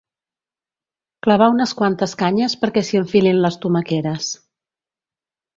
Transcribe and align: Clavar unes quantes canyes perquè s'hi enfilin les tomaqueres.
Clavar 1.27 1.49
unes 1.57 1.75
quantes 1.81 2.17
canyes 2.23 2.57
perquè 2.63 2.85
s'hi 2.89 3.01
enfilin 3.03 3.43
les 3.45 3.61
tomaqueres. 3.67 4.35